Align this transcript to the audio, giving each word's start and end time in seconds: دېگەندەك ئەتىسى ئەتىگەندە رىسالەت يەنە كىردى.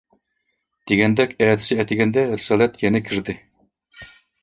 دېگەندەك 0.91 1.35
ئەتىسى 1.47 1.79
ئەتىگەندە 1.85 2.25
رىسالەت 2.35 2.83
يەنە 2.89 3.07
كىردى. 3.11 3.41